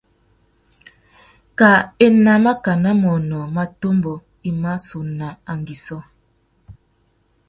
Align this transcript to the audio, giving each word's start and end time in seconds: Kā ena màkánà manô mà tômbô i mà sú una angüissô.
Kā 1.59 1.71
ena 2.05 2.33
màkánà 2.45 2.91
manô 3.01 3.41
mà 3.55 3.63
tômbô 3.79 4.13
i 4.49 4.51
mà 4.61 4.71
sú 4.87 4.97
una 5.07 5.29
angüissô. 5.53 5.97